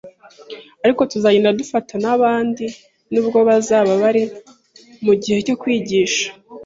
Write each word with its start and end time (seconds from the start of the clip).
ariko 0.85 1.01
tuzagenda 1.11 1.57
dufata 1.59 1.93
n’abandi 2.03 2.65
nubwo 3.11 3.39
bazaba 3.47 3.91
bari 4.03 4.23
mu 5.05 5.13
gihe 5.21 5.37
cyo 5.45 5.55
kwigisha, 5.61 6.25